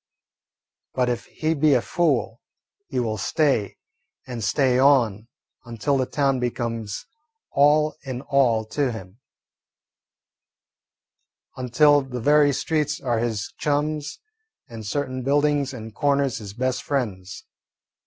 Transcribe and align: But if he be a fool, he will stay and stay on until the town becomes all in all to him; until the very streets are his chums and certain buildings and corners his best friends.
But 0.95 1.09
if 1.09 1.25
he 1.27 1.53
be 1.53 1.75
a 1.75 1.81
fool, 1.83 2.41
he 2.87 2.99
will 2.99 3.19
stay 3.19 3.77
and 4.25 4.43
stay 4.43 4.79
on 4.79 5.27
until 5.63 5.95
the 5.95 6.07
town 6.07 6.39
becomes 6.39 7.05
all 7.51 7.95
in 8.01 8.21
all 8.21 8.65
to 8.69 8.91
him; 8.91 9.19
until 11.55 12.01
the 12.01 12.19
very 12.19 12.51
streets 12.51 12.99
are 12.99 13.19
his 13.19 13.53
chums 13.59 14.17
and 14.67 14.87
certain 14.87 15.21
buildings 15.21 15.71
and 15.71 15.93
corners 15.93 16.39
his 16.39 16.53
best 16.55 16.81
friends. 16.81 17.45